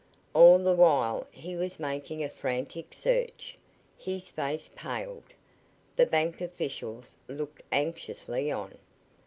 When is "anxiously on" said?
7.71-8.79